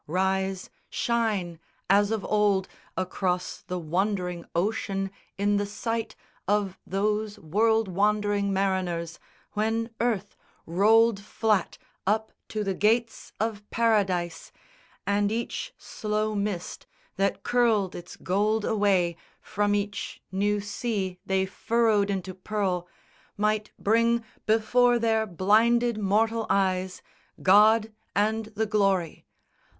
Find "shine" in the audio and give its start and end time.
0.89-1.59